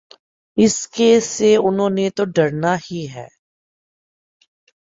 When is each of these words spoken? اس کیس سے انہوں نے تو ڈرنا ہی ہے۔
اس 0.57 0.87
کیس 0.87 1.23
سے 1.25 1.55
انہوں 1.55 1.89
نے 1.89 2.09
تو 2.09 2.25
ڈرنا 2.25 2.75
ہی 2.75 3.07
ہے۔ 3.13 3.27